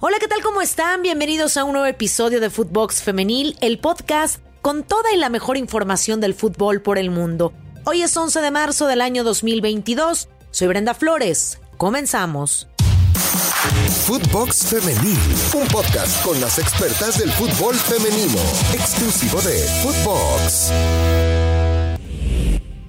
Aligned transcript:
Hola, 0.00 0.18
¿qué 0.20 0.28
tal? 0.28 0.40
¿Cómo 0.42 0.62
están? 0.62 1.02
Bienvenidos 1.02 1.56
a 1.56 1.64
un 1.64 1.72
nuevo 1.72 1.86
episodio 1.86 2.38
de 2.38 2.50
Footbox 2.50 3.02
Femenil, 3.02 3.56
el 3.60 3.80
podcast 3.80 4.40
con 4.62 4.84
toda 4.84 5.12
y 5.12 5.16
la 5.16 5.28
mejor 5.28 5.56
información 5.56 6.20
del 6.20 6.34
fútbol 6.34 6.82
por 6.82 6.98
el 6.98 7.10
mundo. 7.10 7.52
Hoy 7.84 8.02
es 8.02 8.16
11 8.16 8.40
de 8.40 8.52
marzo 8.52 8.86
del 8.86 9.00
año 9.00 9.24
2022. 9.24 10.28
Soy 10.52 10.68
Brenda 10.68 10.94
Flores. 10.94 11.58
Comenzamos. 11.78 12.68
Footbox 14.06 14.66
Femenil, 14.66 15.18
un 15.60 15.66
podcast 15.66 16.24
con 16.24 16.40
las 16.40 16.60
expertas 16.60 17.18
del 17.18 17.32
fútbol 17.32 17.74
femenino, 17.74 18.40
exclusivo 18.74 19.40
de 19.42 19.58
Footbox. 19.82 20.72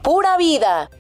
Pura 0.03 0.37
vida. 0.37 0.91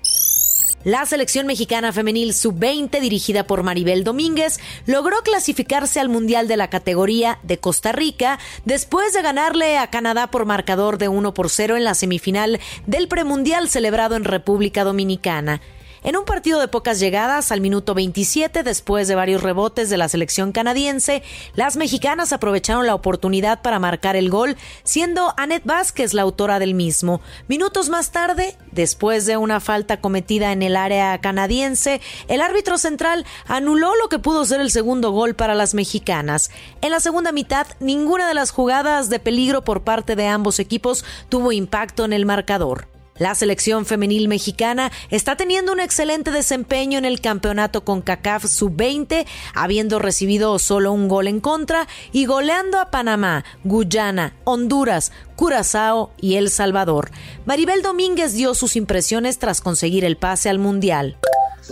La 0.85 1.05
selección 1.05 1.45
mexicana 1.45 1.91
femenil 1.91 2.33
sub-20, 2.33 3.01
dirigida 3.01 3.43
por 3.45 3.63
Maribel 3.63 4.05
Domínguez, 4.05 4.61
logró 4.85 5.17
clasificarse 5.23 5.99
al 5.99 6.07
Mundial 6.07 6.47
de 6.47 6.55
la 6.55 6.69
categoría 6.69 7.37
de 7.43 7.57
Costa 7.57 7.91
Rica 7.91 8.39
después 8.63 9.11
de 9.11 9.21
ganarle 9.21 9.77
a 9.77 9.87
Canadá 9.87 10.31
por 10.31 10.45
marcador 10.45 10.97
de 10.97 11.09
1 11.09 11.33
por 11.33 11.49
0 11.49 11.75
en 11.75 11.83
la 11.83 11.95
semifinal 11.95 12.61
del 12.87 13.09
premundial 13.09 13.67
celebrado 13.67 14.15
en 14.15 14.23
República 14.23 14.85
Dominicana. 14.85 15.59
En 16.01 16.15
un 16.15 16.23
partido 16.23 16.61
de 16.61 16.69
pocas 16.69 16.99
llegadas, 16.99 17.51
al 17.51 17.59
minuto 17.59 17.93
27, 17.93 18.63
después 18.63 19.09
de 19.09 19.15
varios 19.15 19.43
rebotes 19.43 19.89
de 19.89 19.97
la 19.97 20.07
selección 20.07 20.53
canadiense, 20.53 21.23
las 21.55 21.75
mexicanas 21.75 22.31
aprovecharon 22.31 22.87
la 22.87 22.95
oportunidad 22.95 23.61
para 23.61 23.79
marcar 23.79 24.15
el 24.15 24.29
gol, 24.29 24.55
siendo 24.83 25.33
Annette 25.35 25.65
Vázquez 25.65 26.13
la 26.13 26.21
autora 26.21 26.59
del 26.59 26.73
mismo. 26.73 27.19
Minutos 27.49 27.89
más 27.89 28.11
tarde, 28.11 28.55
después 28.71 29.25
de 29.25 29.35
una 29.35 29.59
falta 29.59 29.99
cometida 29.99 30.53
en 30.53 30.63
el 30.63 30.77
área 30.77 31.19
canadiense, 31.19 31.99
el 32.29 32.41
árbitro 32.41 32.77
central 32.77 33.25
anuló 33.45 33.93
lo 33.95 34.07
que 34.07 34.19
pudo 34.19 34.45
ser 34.45 34.61
el 34.61 34.71
segundo 34.71 35.11
gol 35.11 35.35
para 35.35 35.53
las 35.53 35.73
mexicanas. 35.73 36.49
En 36.81 36.91
la 36.91 37.01
segunda 37.01 37.33
mitad, 37.33 37.67
ninguna 37.81 38.27
de 38.27 38.35
las 38.35 38.51
jugadas 38.51 39.09
de 39.09 39.19
peligro 39.19 39.65
por 39.65 39.81
parte 39.81 40.15
de 40.15 40.27
ambos 40.27 40.59
equipos 40.59 41.03
tuvo 41.27 41.51
impacto 41.51 42.05
en 42.05 42.13
el 42.13 42.25
marcador. 42.25 42.98
La 43.19 43.35
selección 43.35 43.85
femenil 43.85 44.29
mexicana 44.29 44.93
está 45.09 45.35
teniendo 45.35 45.73
un 45.73 45.81
excelente 45.81 46.31
desempeño 46.31 46.97
en 46.97 47.03
el 47.03 47.19
campeonato 47.19 47.83
con 47.83 48.01
CACAF 48.01 48.45
sub-20, 48.45 49.27
habiendo 49.53 49.99
recibido 49.99 50.57
solo 50.57 50.93
un 50.93 51.09
gol 51.09 51.27
en 51.27 51.41
contra 51.41 51.89
y 52.13 52.25
goleando 52.25 52.79
a 52.79 52.91
Panamá, 52.91 53.43
Guyana, 53.65 54.35
Honduras, 54.45 55.11
Curazao 55.35 56.11
y 56.21 56.35
El 56.35 56.49
Salvador. 56.49 57.11
Maribel 57.45 57.81
Domínguez 57.81 58.31
dio 58.33 58.55
sus 58.55 58.77
impresiones 58.77 59.37
tras 59.37 59.59
conseguir 59.59 60.05
el 60.05 60.15
pase 60.15 60.49
al 60.49 60.57
Mundial. 60.57 61.17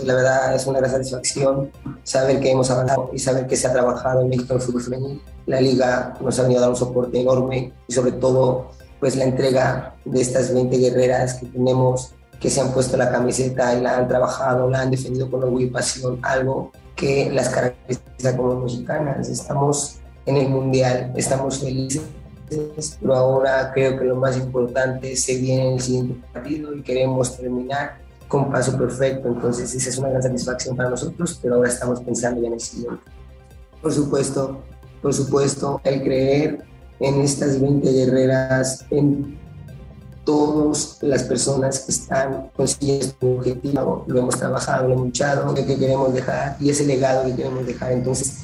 La 0.04 0.14
verdad 0.14 0.54
es 0.54 0.66
una 0.66 0.80
gran 0.80 0.92
satisfacción 0.92 1.72
saber 2.04 2.40
que 2.40 2.50
hemos 2.50 2.70
avanzado 2.70 3.10
y 3.14 3.18
saber 3.18 3.46
que 3.46 3.56
se 3.56 3.66
ha 3.66 3.72
trabajado 3.72 4.20
en 4.20 4.28
México 4.28 4.52
el 4.52 4.60
fútbol 4.60 4.82
femenil. 4.82 5.22
La 5.46 5.62
liga 5.62 6.14
nos 6.20 6.38
ha 6.38 6.42
venido 6.42 6.58
a 6.58 6.62
dar 6.62 6.70
un 6.70 6.76
soporte 6.76 7.18
enorme 7.18 7.72
y 7.88 7.92
sobre 7.92 8.12
todo 8.12 8.70
pues 9.00 9.16
la 9.16 9.24
entrega 9.24 9.94
de 10.04 10.20
estas 10.20 10.52
20 10.52 10.76
guerreras 10.76 11.34
que 11.34 11.46
tenemos 11.46 12.14
que 12.40 12.50
se 12.50 12.60
han 12.60 12.72
puesto 12.72 12.96
la 12.96 13.10
camiseta 13.10 13.76
y 13.76 13.80
la 13.80 13.98
han 13.98 14.08
trabajado, 14.08 14.70
la 14.70 14.82
han 14.82 14.90
defendido 14.90 15.30
con 15.30 15.42
orgullo 15.42 15.66
y 15.66 15.70
pasión, 15.70 16.20
algo 16.22 16.70
que 16.94 17.30
las 17.32 17.48
caracteriza 17.48 18.36
como 18.36 18.60
mexicanas. 18.60 19.28
Estamos 19.28 19.98
en 20.24 20.36
el 20.36 20.48
Mundial, 20.48 21.12
estamos 21.16 21.58
felices, 21.58 22.02
pero 23.00 23.14
ahora 23.14 23.72
creo 23.72 23.98
que 23.98 24.04
lo 24.04 24.16
más 24.16 24.36
importante 24.36 25.16
se 25.16 25.36
viene 25.36 25.68
en 25.68 25.72
el 25.74 25.80
siguiente 25.80 26.20
partido 26.32 26.74
y 26.74 26.82
queremos 26.82 27.36
terminar 27.36 27.98
con 28.28 28.50
paso 28.50 28.76
perfecto. 28.76 29.28
Entonces 29.28 29.74
esa 29.74 29.88
es 29.88 29.98
una 29.98 30.10
gran 30.10 30.22
satisfacción 30.22 30.76
para 30.76 30.90
nosotros, 30.90 31.38
pero 31.42 31.56
ahora 31.56 31.68
estamos 31.68 32.00
pensando 32.00 32.40
ya 32.40 32.48
en 32.48 32.54
el 32.54 32.60
siguiente. 32.60 33.02
Por 33.82 33.92
supuesto, 33.92 34.62
por 35.02 35.14
supuesto, 35.14 35.80
el 35.84 36.02
creer 36.02 36.64
en 37.00 37.20
estas 37.20 37.60
20 37.60 37.90
guerreras, 37.92 38.84
en 38.90 39.38
todas 40.24 40.98
las 41.00 41.22
personas 41.22 41.80
que 41.80 41.92
están 41.92 42.50
consiguiendo 42.54 43.06
su 43.18 43.26
objetivo, 43.28 44.04
lo 44.06 44.18
hemos 44.18 44.36
trabajado, 44.36 44.88
lo 44.88 44.94
hemos 44.94 45.06
luchado, 45.06 45.46
lo 45.46 45.54
que 45.54 45.64
queremos 45.64 46.12
dejar 46.12 46.56
y 46.60 46.68
ese 46.68 46.84
legado 46.84 47.24
que 47.24 47.34
queremos 47.34 47.66
dejar. 47.66 47.92
Entonces, 47.92 48.38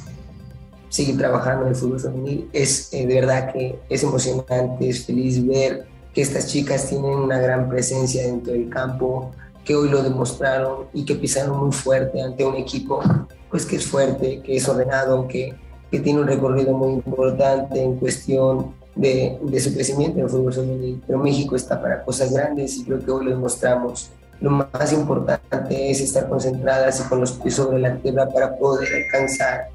seguir 0.88 1.18
trabajando 1.18 1.64
en 1.64 1.70
el 1.70 1.76
fútbol 1.76 2.00
femenil 2.00 2.48
es 2.52 2.92
eh, 2.92 3.06
de 3.06 3.14
verdad 3.16 3.52
que 3.52 3.80
es 3.88 4.02
emocionante, 4.02 4.88
es 4.88 5.04
feliz 5.04 5.44
ver 5.46 5.86
que 6.14 6.22
estas 6.22 6.46
chicas 6.46 6.88
tienen 6.88 7.10
una 7.10 7.38
gran 7.38 7.68
presencia 7.68 8.22
dentro 8.22 8.52
del 8.52 8.70
campo, 8.70 9.32
que 9.64 9.74
hoy 9.74 9.90
lo 9.90 10.02
demostraron 10.02 10.86
y 10.92 11.04
que 11.04 11.16
pisaron 11.16 11.58
muy 11.58 11.72
fuerte 11.72 12.22
ante 12.22 12.44
un 12.44 12.54
equipo 12.54 13.02
pues 13.50 13.66
que 13.66 13.76
es 13.76 13.86
fuerte, 13.86 14.40
que 14.42 14.56
es 14.56 14.68
ordenado, 14.68 15.28
que 15.28 15.54
que 15.94 16.00
tiene 16.00 16.22
un 16.22 16.26
recorrido 16.26 16.72
muy 16.76 16.94
importante 16.94 17.80
en 17.80 17.94
cuestión 17.94 18.74
de, 18.96 19.38
de 19.40 19.60
su 19.60 19.72
crecimiento 19.72 20.18
en 20.18 20.24
el 20.24 20.28
fútbol 20.30 20.52
femenil. 20.52 21.00
Pero 21.06 21.20
México 21.20 21.54
está 21.54 21.80
para 21.80 22.02
cosas 22.02 22.32
grandes 22.32 22.76
y 22.78 22.84
creo 22.84 22.98
que 22.98 23.12
hoy 23.12 23.26
lo 23.26 23.30
demostramos. 23.30 24.10
Lo 24.40 24.50
más 24.50 24.92
importante 24.92 25.92
es 25.92 26.00
estar 26.00 26.28
concentradas 26.28 26.98
y 26.98 27.08
con 27.08 27.20
los 27.20 27.30
pies 27.30 27.54
sobre 27.54 27.78
la 27.78 27.94
tierra 27.98 28.28
para 28.28 28.56
poder 28.56 28.88
alcanzar 28.92 29.68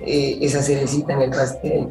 eh, 0.00 0.38
esa 0.40 0.62
cerecita 0.62 1.12
en 1.12 1.20
el 1.20 1.30
pastel. 1.30 1.88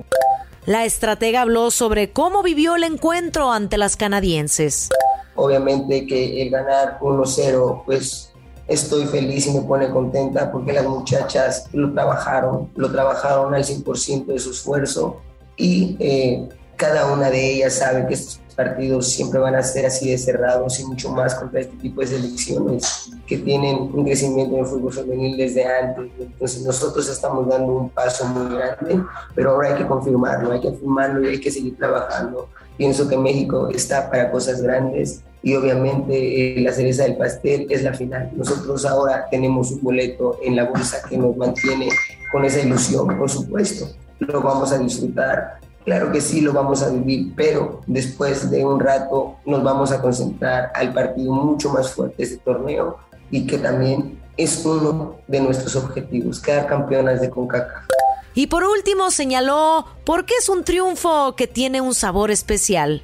La 0.66 0.84
estratega 0.84 1.42
habló 1.42 1.70
sobre 1.70 2.12
cómo 2.12 2.42
vivió 2.42 2.78
el 2.78 2.86
encuentro 2.86 3.52
ante 3.52 3.78
las 3.78 3.96
canadienses. 3.96 4.90
Obviamente 5.36 6.08
que 6.08 6.42
el 6.42 6.50
ganar 6.50 6.98
1-0 7.02 7.84
pues 7.86 8.34
estoy 8.68 9.06
feliz 9.06 9.48
y 9.48 9.52
me 9.52 9.62
pone 9.62 9.90
contenta 9.90 10.52
porque 10.52 10.74
las 10.74 10.86
muchachas 10.86 11.68
lo 11.74 11.94
trabajaron, 11.94 12.70
lo 12.76 12.92
trabajaron 12.92 13.54
al 13.54 13.64
100% 13.64 14.26
de 14.26 14.40
su 14.40 14.52
esfuerzo 14.52 15.22
y 15.56 15.96
eh, 16.00 16.50
cada 16.76 17.12
una 17.12 17.30
de 17.30 17.54
ellas 17.54 17.76
sabe 17.76 18.06
que 18.08 18.16
estos 18.16 18.42
partidos 18.56 19.10
siempre 19.10 19.40
van 19.40 19.56
a 19.56 19.64
ser 19.64 19.86
así 19.86 20.10
de 20.10 20.18
cerrados 20.18 20.80
y 20.80 20.86
mucho 20.86 21.10
más 21.12 21.36
contra 21.36 21.60
este 21.60 21.76
tipo 21.78 22.02
de 22.02 22.08
selecciones 22.08 23.12
que 23.28 23.38
tienen 23.38 23.76
un 23.94 24.04
crecimiento 24.04 24.56
en 24.56 24.62
el 24.62 24.66
fútbol 24.66 24.94
femenil 24.94 25.38
desde 25.38 25.66
antes. 25.66 26.12
Entonces 26.20 26.62
nosotros 26.64 27.08
estamos 27.10 27.48
dando 27.48 27.74
un 27.74 27.90
paso 27.90 28.26
muy 28.26 28.56
grande, 28.56 29.04
pero 29.36 29.52
ahora 29.52 29.70
hay 29.70 29.76
que 29.76 29.88
confirmarlo, 29.88 30.52
hay 30.52 30.62
que 30.62 30.70
confirmarlo 30.70 31.24
y 31.24 31.34
hay 31.34 31.40
que 31.40 31.52
seguir 31.52 31.78
trabajando. 31.78 32.50
Pienso 32.78 33.08
que 33.08 33.18
México 33.18 33.70
está 33.70 34.10
para 34.10 34.32
cosas 34.32 34.62
grandes 34.62 35.22
y 35.46 35.54
obviamente 35.54 36.58
eh, 36.58 36.62
la 36.62 36.74
cereza 36.74 37.04
del 37.04 37.18
pastel 37.18 37.68
es 37.70 37.84
la 37.84 37.94
final. 37.94 38.32
Nosotros 38.36 38.84
ahora 38.84 39.28
tenemos 39.30 39.70
un 39.70 39.84
boleto 39.84 40.40
en 40.42 40.56
la 40.56 40.64
bolsa 40.64 41.08
que 41.08 41.20
nos 41.20 41.38
mantiene 41.38 41.88
con 42.32 42.44
esa 42.44 42.62
ilusión, 42.62 43.16
por 43.16 43.30
supuesto. 43.30 43.88
Lo 44.18 44.42
vamos 44.42 44.72
a 44.72 44.80
disfrutar, 44.80 45.60
claro 45.86 46.12
que 46.12 46.20
sí 46.20 46.42
lo 46.42 46.52
vamos 46.52 46.82
a 46.82 46.90
vivir, 46.90 47.32
pero 47.36 47.82
después 47.86 48.50
de 48.50 48.66
un 48.66 48.80
rato 48.80 49.36
nos 49.46 49.64
vamos 49.64 49.92
a 49.92 50.02
concentrar 50.02 50.72
al 50.74 50.92
partido 50.92 51.32
mucho 51.32 51.70
más 51.70 51.92
fuerte 51.92 52.16
de 52.18 52.24
este 52.24 52.38
torneo 52.38 52.98
y 53.30 53.46
que 53.46 53.60
también 53.60 54.20
es 54.38 54.66
uno 54.66 55.18
de 55.28 55.42
nuestros 55.42 55.76
objetivos, 55.76 56.40
quedar 56.40 56.66
campeonas 56.66 57.22
de 57.22 57.30
CONCACAF. 57.30 57.86
Y 58.34 58.48
por 58.48 58.64
último 58.64 59.12
señaló 59.12 59.86
por 60.06 60.26
qué 60.26 60.34
es 60.40 60.50
un 60.50 60.64
triunfo 60.64 61.36
que 61.36 61.46
tiene 61.46 61.82
un 61.82 61.94
sabor 61.94 62.32
especial. 62.32 63.00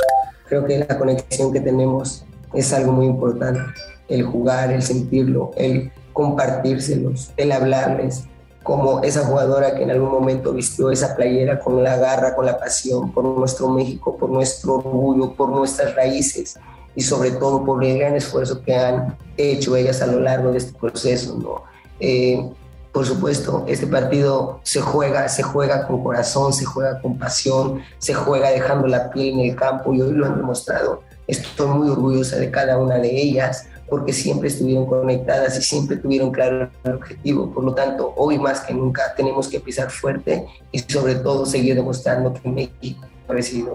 Creo 0.47 0.66
que 0.66 0.79
la 0.79 0.97
conexión 0.97 1.53
que 1.53 1.62
tenemos 1.62 2.25
es 2.54 2.74
algo 2.74 2.92
muy 2.92 3.06
importante. 3.06 3.62
El 4.08 4.24
jugar, 4.24 4.72
el 4.72 4.82
sentirlo, 4.82 5.52
el 5.56 5.92
compartírselos, 6.14 7.32
el 7.38 7.52
hablarles, 7.52 8.26
como 8.64 9.02
esa 9.02 9.26
jugadora 9.26 9.76
que 9.76 9.84
en 9.84 9.92
algún 9.92 10.12
momento 10.12 10.54
vistió 10.54 10.92
esa 10.92 11.16
playera 11.16 11.60
con 11.60 11.84
la 11.84 11.98
garra, 11.98 12.36
con 12.36 12.46
la 12.46 12.60
pasión 12.60 13.12
por 13.12 13.24
nuestro 13.24 13.70
México, 13.70 14.16
por 14.18 14.30
nuestro 14.30 14.76
orgullo, 14.76 15.34
por 15.34 15.50
nuestras 15.50 15.96
raíces 15.96 16.60
y 16.96 17.02
sobre 17.02 17.32
todo 17.32 17.66
por 17.66 17.84
el 17.84 17.98
gran 17.98 18.16
esfuerzo 18.16 18.62
que 18.62 18.76
han 18.76 19.18
hecho 19.38 19.76
ellas 19.76 20.02
a 20.02 20.08
lo 20.08 20.20
largo 20.20 20.52
de 20.52 20.60
este 20.60 20.78
proceso. 20.78 21.38
¿no? 21.42 21.64
Eh, 22.00 22.48
por 22.92 23.06
supuesto, 23.06 23.64
este 23.68 23.88
partido 23.88 24.60
se 24.64 24.82
juega, 24.82 25.28
se 25.30 25.42
juega 25.42 25.88
con 25.88 26.04
corazón, 26.04 26.54
se 26.54 26.66
juega 26.66 27.02
con 27.02 27.18
pasión, 27.18 27.82
se 27.97 28.14
juega 28.14 28.52
dejando 28.52 28.88
la 28.88 29.09
piel 29.09 29.40
en 29.40 29.50
el 29.52 29.56
campo 29.56 29.94
y 29.94 30.02
hoy 30.02 30.12
lo 30.12 30.26
han 30.26 30.36
demostrado 30.36 31.02
Estoy 31.28 31.68
muy 31.68 31.90
orgullosa 31.90 32.38
de 32.38 32.52
cada 32.52 32.78
una 32.78 32.97
de 32.97 33.09
ellas 33.09 33.68
porque 33.90 34.14
siempre 34.14 34.47
estuvieron 34.47 34.85
conectadas 34.85 35.58
y 35.58 35.62
siempre 35.62 35.97
tuvieron 35.97 36.32
claro 36.32 36.70
el 36.84 36.94
objetivo. 36.94 37.52
Por 37.53 37.64
lo 37.66 37.73
tanto, 37.73 38.14
hoy 38.16 38.40
más 38.40 38.62
que 38.62 38.73
nunca 38.73 39.14
tenemos 39.16 39.50
que 39.50 39.59
pisar 39.59 39.90
fuerte 39.90 40.46
y 40.72 40.79
sobre 40.79 41.16
todo 41.16 41.46
seguir 41.46 41.76
demostrando 41.76 42.34
que 42.34 42.47
México 42.47 43.08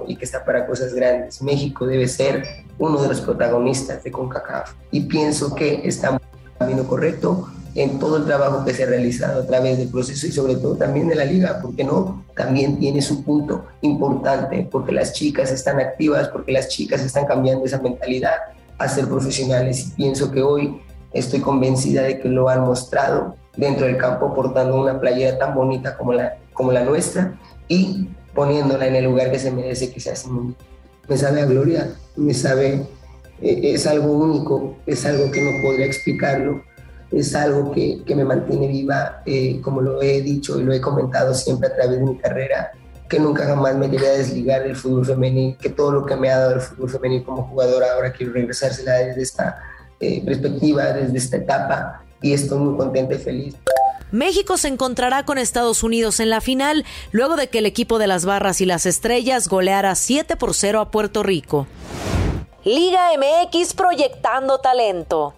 y 0.06 0.16
que 0.16 0.24
está 0.24 0.44
para 0.44 0.66
cosas 0.66 0.92
grandes. 0.92 1.40
México 1.40 1.86
debe 1.86 2.06
ser 2.08 2.44
uno 2.78 3.00
de 3.00 3.08
los 3.08 3.20
protagonistas 3.20 4.04
de 4.04 4.10
CONCACAF 4.10 4.74
y 4.90 5.00
pienso 5.00 5.54
que 5.54 5.80
estamos 5.84 6.20
en 6.20 6.46
el 6.46 6.58
camino 6.58 6.88
correcto 6.88 7.48
en 7.76 7.98
todo 7.98 8.16
el 8.16 8.24
trabajo 8.24 8.64
que 8.64 8.74
se 8.74 8.84
ha 8.84 8.86
realizado 8.86 9.42
a 9.42 9.46
través 9.46 9.78
del 9.78 9.88
proceso 9.88 10.26
y 10.26 10.32
sobre 10.32 10.56
todo 10.56 10.76
también 10.76 11.08
de 11.08 11.14
la 11.14 11.24
liga, 11.24 11.60
porque 11.62 11.84
no, 11.84 12.24
también 12.34 12.78
tiene 12.78 13.02
su 13.02 13.22
punto 13.22 13.66
importante, 13.82 14.66
porque 14.70 14.92
las 14.92 15.12
chicas 15.12 15.52
están 15.52 15.78
activas, 15.78 16.28
porque 16.28 16.52
las 16.52 16.68
chicas 16.68 17.02
están 17.02 17.26
cambiando 17.26 17.64
esa 17.64 17.80
mentalidad 17.80 18.34
a 18.78 18.88
ser 18.88 19.06
profesionales 19.06 19.88
y 19.88 19.90
pienso 19.92 20.30
que 20.30 20.42
hoy 20.42 20.80
estoy 21.12 21.40
convencida 21.40 22.02
de 22.02 22.18
que 22.18 22.28
lo 22.28 22.48
han 22.48 22.62
mostrado 22.62 23.36
dentro 23.56 23.86
del 23.86 23.96
campo 23.96 24.34
portando 24.34 24.80
una 24.80 24.98
playera 24.98 25.38
tan 25.38 25.54
bonita 25.54 25.96
como 25.96 26.12
la 26.12 26.36
como 26.56 26.72
la 26.72 26.82
nuestra 26.82 27.38
y 27.68 28.08
poniéndola 28.34 28.86
en 28.86 28.96
el 28.96 29.04
lugar 29.04 29.30
que 29.30 29.38
se 29.38 29.50
merece 29.50 29.92
que 29.92 30.00
sea 30.00 30.14
mundo. 30.28 30.56
Me 31.08 31.16
sabe 31.16 31.42
a 31.42 31.46
gloria, 31.46 31.94
me 32.16 32.34
sabe, 32.34 32.86
eh, 33.40 33.60
es 33.62 33.86
algo 33.86 34.12
único, 34.12 34.76
es 34.86 35.04
algo 35.06 35.30
que 35.30 35.40
no 35.42 35.62
podría 35.62 35.86
explicarlo, 35.86 36.62
es 37.12 37.34
algo 37.34 37.72
que, 37.72 38.02
que 38.04 38.14
me 38.14 38.24
mantiene 38.24 38.68
viva, 38.68 39.22
eh, 39.26 39.60
como 39.62 39.80
lo 39.80 40.02
he 40.02 40.20
dicho 40.22 40.58
y 40.58 40.64
lo 40.64 40.72
he 40.72 40.80
comentado 40.80 41.34
siempre 41.34 41.68
a 41.68 41.74
través 41.74 41.98
de 41.98 42.04
mi 42.04 42.16
carrera, 42.18 42.72
que 43.08 43.20
nunca 43.20 43.44
jamás 43.44 43.76
me 43.76 43.90
quería 43.90 44.10
desligar 44.10 44.64
del 44.64 44.76
fútbol 44.76 45.06
femenil, 45.06 45.56
que 45.58 45.68
todo 45.68 45.92
lo 45.92 46.06
que 46.06 46.16
me 46.16 46.30
ha 46.30 46.38
dado 46.38 46.54
el 46.54 46.60
fútbol 46.60 46.90
femenil 46.90 47.24
como 47.24 47.44
jugadora, 47.44 47.92
ahora 47.94 48.12
quiero 48.12 48.32
regresársela 48.32 48.94
desde 48.94 49.22
esta 49.22 49.58
eh, 50.00 50.22
perspectiva, 50.24 50.84
desde 50.92 51.16
esta 51.16 51.36
etapa, 51.36 52.02
y 52.20 52.32
estoy 52.32 52.58
muy 52.58 52.76
contenta 52.76 53.14
y 53.14 53.18
feliz. 53.18 53.54
México 54.10 54.56
se 54.56 54.68
encontrará 54.68 55.24
con 55.24 55.36
Estados 55.36 55.82
Unidos 55.82 56.20
en 56.20 56.30
la 56.30 56.40
final 56.40 56.84
luego 57.10 57.36
de 57.36 57.48
que 57.48 57.58
el 57.58 57.66
equipo 57.66 57.98
de 57.98 58.06
las 58.06 58.24
Barras 58.24 58.60
y 58.60 58.66
las 58.66 58.86
Estrellas 58.86 59.48
goleara 59.48 59.94
7 59.94 60.36
por 60.36 60.54
0 60.54 60.80
a 60.80 60.90
Puerto 60.90 61.22
Rico. 61.22 61.66
Liga 62.64 63.10
MX 63.16 63.74
proyectando 63.74 64.58
talento. 64.58 65.34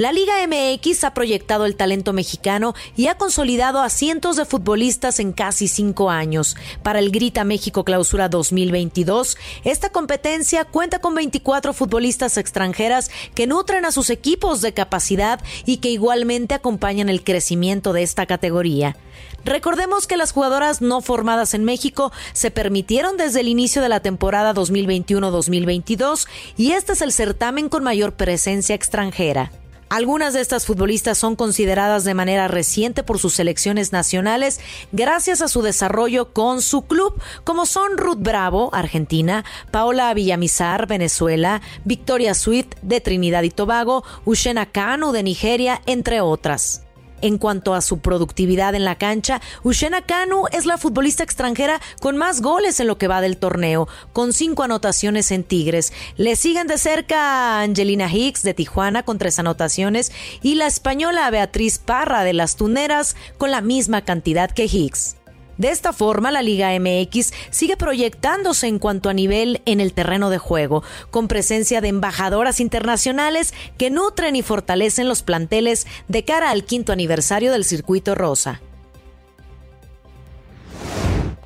La 0.00 0.12
Liga 0.12 0.32
MX 0.46 1.04
ha 1.04 1.12
proyectado 1.12 1.66
el 1.66 1.76
talento 1.76 2.14
mexicano 2.14 2.72
y 2.96 3.08
ha 3.08 3.18
consolidado 3.18 3.82
a 3.82 3.90
cientos 3.90 4.36
de 4.36 4.46
futbolistas 4.46 5.20
en 5.20 5.32
casi 5.34 5.68
cinco 5.68 6.08
años. 6.08 6.56
Para 6.82 7.00
el 7.00 7.10
Grita 7.10 7.44
México 7.44 7.84
Clausura 7.84 8.30
2022, 8.30 9.36
esta 9.62 9.90
competencia 9.90 10.64
cuenta 10.64 11.00
con 11.00 11.14
24 11.14 11.74
futbolistas 11.74 12.38
extranjeras 12.38 13.10
que 13.34 13.46
nutren 13.46 13.84
a 13.84 13.92
sus 13.92 14.08
equipos 14.08 14.62
de 14.62 14.72
capacidad 14.72 15.38
y 15.66 15.76
que 15.76 15.90
igualmente 15.90 16.54
acompañan 16.54 17.10
el 17.10 17.22
crecimiento 17.22 17.92
de 17.92 18.02
esta 18.02 18.24
categoría. 18.24 18.96
Recordemos 19.44 20.06
que 20.06 20.16
las 20.16 20.32
jugadoras 20.32 20.80
no 20.80 21.02
formadas 21.02 21.52
en 21.52 21.64
México 21.64 22.10
se 22.32 22.50
permitieron 22.50 23.18
desde 23.18 23.40
el 23.40 23.48
inicio 23.48 23.82
de 23.82 23.90
la 23.90 24.00
temporada 24.00 24.54
2021-2022 24.54 26.26
y 26.56 26.72
este 26.72 26.94
es 26.94 27.02
el 27.02 27.12
certamen 27.12 27.68
con 27.68 27.84
mayor 27.84 28.14
presencia 28.14 28.74
extranjera. 28.74 29.52
Algunas 29.90 30.34
de 30.34 30.40
estas 30.40 30.66
futbolistas 30.66 31.18
son 31.18 31.34
consideradas 31.34 32.04
de 32.04 32.14
manera 32.14 32.46
reciente 32.46 33.02
por 33.02 33.18
sus 33.18 33.34
selecciones 33.34 33.90
nacionales 33.90 34.60
gracias 34.92 35.42
a 35.42 35.48
su 35.48 35.62
desarrollo 35.62 36.32
con 36.32 36.62
su 36.62 36.82
club, 36.82 37.20
como 37.42 37.66
son 37.66 37.98
Ruth 37.98 38.20
Bravo, 38.20 38.70
Argentina, 38.72 39.44
Paola 39.72 40.14
Villamizar, 40.14 40.86
Venezuela, 40.86 41.60
Victoria 41.84 42.34
Swift 42.34 42.76
de 42.82 43.00
Trinidad 43.00 43.42
y 43.42 43.50
Tobago, 43.50 44.04
Ushena 44.24 44.66
Kanu 44.66 45.10
de 45.10 45.24
Nigeria, 45.24 45.82
entre 45.86 46.20
otras. 46.20 46.82
En 47.22 47.38
cuanto 47.38 47.74
a 47.74 47.80
su 47.80 47.98
productividad 47.98 48.74
en 48.74 48.84
la 48.84 48.96
cancha, 48.96 49.40
Ushena 49.62 50.02
Kanu 50.02 50.44
es 50.52 50.66
la 50.66 50.78
futbolista 50.78 51.22
extranjera 51.22 51.80
con 52.00 52.16
más 52.16 52.40
goles 52.40 52.80
en 52.80 52.86
lo 52.86 52.98
que 52.98 53.08
va 53.08 53.20
del 53.20 53.36
torneo, 53.36 53.88
con 54.12 54.32
cinco 54.32 54.62
anotaciones 54.62 55.30
en 55.30 55.44
Tigres. 55.44 55.92
Le 56.16 56.36
siguen 56.36 56.66
de 56.66 56.78
cerca 56.78 57.60
Angelina 57.60 58.10
Hicks 58.12 58.42
de 58.42 58.54
Tijuana 58.54 59.02
con 59.02 59.18
tres 59.18 59.38
anotaciones 59.38 60.12
y 60.42 60.54
la 60.54 60.66
española 60.66 61.30
Beatriz 61.30 61.78
Parra 61.78 62.24
de 62.24 62.32
las 62.32 62.56
Tuneras 62.56 63.16
con 63.38 63.50
la 63.50 63.60
misma 63.60 64.02
cantidad 64.02 64.50
que 64.50 64.64
Hicks. 64.64 65.19
De 65.60 65.68
esta 65.68 65.92
forma, 65.92 66.30
la 66.30 66.40
Liga 66.40 66.70
MX 66.80 67.34
sigue 67.50 67.76
proyectándose 67.76 68.66
en 68.66 68.78
cuanto 68.78 69.10
a 69.10 69.12
nivel 69.12 69.60
en 69.66 69.80
el 69.80 69.92
terreno 69.92 70.30
de 70.30 70.38
juego, 70.38 70.82
con 71.10 71.28
presencia 71.28 71.82
de 71.82 71.88
embajadoras 71.88 72.60
internacionales 72.60 73.52
que 73.76 73.90
nutren 73.90 74.36
y 74.36 74.42
fortalecen 74.42 75.06
los 75.06 75.22
planteles 75.22 75.86
de 76.08 76.24
cara 76.24 76.48
al 76.48 76.64
quinto 76.64 76.92
aniversario 76.92 77.52
del 77.52 77.66
circuito 77.66 78.14
rosa. 78.14 78.62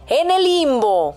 En 0.06 0.30
el 0.30 0.44
limbo. 0.44 1.16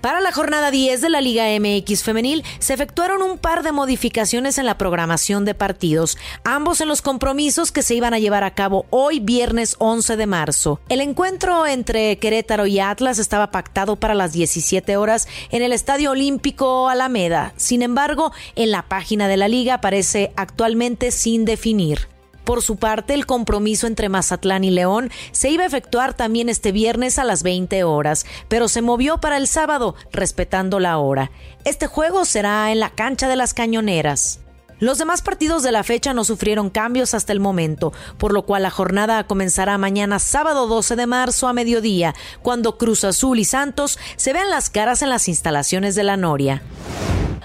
Para 0.00 0.20
la 0.20 0.30
jornada 0.30 0.70
10 0.70 1.00
de 1.00 1.10
la 1.10 1.20
Liga 1.20 1.46
MX 1.58 2.04
femenil 2.04 2.44
se 2.60 2.72
efectuaron 2.72 3.20
un 3.20 3.36
par 3.36 3.64
de 3.64 3.72
modificaciones 3.72 4.56
en 4.58 4.66
la 4.66 4.78
programación 4.78 5.44
de 5.44 5.54
partidos, 5.54 6.16
ambos 6.44 6.80
en 6.80 6.86
los 6.86 7.02
compromisos 7.02 7.72
que 7.72 7.82
se 7.82 7.96
iban 7.96 8.14
a 8.14 8.20
llevar 8.20 8.44
a 8.44 8.54
cabo 8.54 8.86
hoy 8.90 9.18
viernes 9.18 9.74
11 9.78 10.16
de 10.16 10.26
marzo. 10.26 10.80
El 10.88 11.00
encuentro 11.00 11.66
entre 11.66 12.16
Querétaro 12.18 12.66
y 12.66 12.78
Atlas 12.78 13.18
estaba 13.18 13.50
pactado 13.50 13.96
para 13.96 14.14
las 14.14 14.32
17 14.32 14.96
horas 14.96 15.26
en 15.50 15.62
el 15.62 15.72
Estadio 15.72 16.12
Olímpico 16.12 16.88
Alameda. 16.88 17.52
Sin 17.56 17.82
embargo, 17.82 18.32
en 18.54 18.70
la 18.70 18.82
página 18.82 19.26
de 19.26 19.36
la 19.36 19.48
liga 19.48 19.74
aparece 19.74 20.32
actualmente 20.36 21.10
sin 21.10 21.44
definir. 21.44 22.06
Por 22.48 22.62
su 22.62 22.76
parte, 22.76 23.12
el 23.12 23.26
compromiso 23.26 23.86
entre 23.86 24.08
Mazatlán 24.08 24.64
y 24.64 24.70
León 24.70 25.10
se 25.32 25.50
iba 25.50 25.64
a 25.64 25.66
efectuar 25.66 26.14
también 26.14 26.48
este 26.48 26.72
viernes 26.72 27.18
a 27.18 27.24
las 27.24 27.42
20 27.42 27.84
horas, 27.84 28.24
pero 28.48 28.68
se 28.68 28.80
movió 28.80 29.18
para 29.18 29.36
el 29.36 29.46
sábado, 29.46 29.94
respetando 30.12 30.80
la 30.80 30.96
hora. 30.96 31.30
Este 31.66 31.86
juego 31.86 32.24
será 32.24 32.72
en 32.72 32.80
la 32.80 32.88
cancha 32.88 33.28
de 33.28 33.36
las 33.36 33.52
Cañoneras. 33.52 34.40
Los 34.78 34.96
demás 34.96 35.20
partidos 35.20 35.62
de 35.62 35.72
la 35.72 35.84
fecha 35.84 36.14
no 36.14 36.24
sufrieron 36.24 36.70
cambios 36.70 37.12
hasta 37.12 37.34
el 37.34 37.40
momento, 37.40 37.92
por 38.16 38.32
lo 38.32 38.46
cual 38.46 38.62
la 38.62 38.70
jornada 38.70 39.26
comenzará 39.26 39.76
mañana 39.76 40.18
sábado 40.18 40.68
12 40.68 40.96
de 40.96 41.06
marzo 41.06 41.48
a 41.48 41.52
mediodía, 41.52 42.14
cuando 42.40 42.78
Cruz 42.78 43.04
Azul 43.04 43.38
y 43.40 43.44
Santos 43.44 43.98
se 44.16 44.32
vean 44.32 44.48
las 44.48 44.70
caras 44.70 45.02
en 45.02 45.10
las 45.10 45.28
instalaciones 45.28 45.94
de 45.96 46.04
la 46.04 46.16
Noria. 46.16 46.62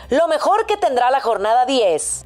Lo 0.10 0.30
mejor 0.30 0.66
que 0.66 0.78
tendrá 0.78 1.12
la 1.12 1.20
jornada 1.20 1.66
10. 1.66 2.26